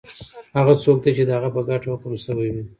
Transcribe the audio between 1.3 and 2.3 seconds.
هغه په ګټه حکم